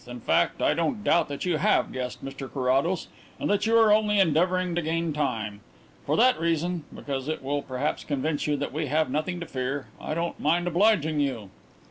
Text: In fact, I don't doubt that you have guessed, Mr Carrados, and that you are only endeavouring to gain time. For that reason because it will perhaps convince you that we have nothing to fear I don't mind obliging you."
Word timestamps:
In 0.07 0.19
fact, 0.19 0.63
I 0.63 0.73
don't 0.73 1.03
doubt 1.03 1.27
that 1.29 1.45
you 1.45 1.57
have 1.57 1.91
guessed, 1.91 2.25
Mr 2.25 2.51
Carrados, 2.51 3.07
and 3.39 3.47
that 3.51 3.67
you 3.67 3.77
are 3.77 3.93
only 3.93 4.19
endeavouring 4.19 4.73
to 4.73 4.81
gain 4.81 5.13
time. 5.13 5.59
For 6.07 6.17
that 6.17 6.39
reason 6.39 6.85
because 6.91 7.27
it 7.27 7.43
will 7.43 7.61
perhaps 7.61 8.03
convince 8.03 8.47
you 8.47 8.57
that 8.57 8.73
we 8.73 8.87
have 8.87 9.11
nothing 9.11 9.39
to 9.41 9.45
fear 9.45 9.89
I 10.01 10.15
don't 10.15 10.39
mind 10.39 10.65
obliging 10.67 11.19
you." 11.19 11.51